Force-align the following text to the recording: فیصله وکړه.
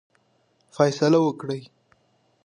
فیصله 0.75 1.19
وکړه. 1.23 1.57